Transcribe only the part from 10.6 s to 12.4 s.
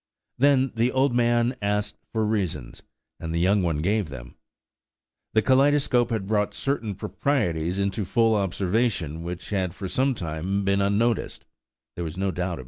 been unnoticed–there was no